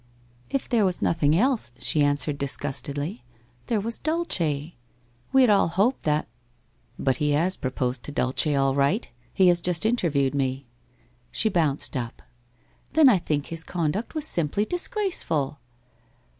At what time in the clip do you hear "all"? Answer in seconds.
5.51-5.67, 8.47-8.73